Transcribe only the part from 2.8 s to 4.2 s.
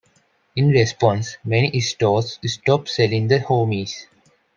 selling the Homies.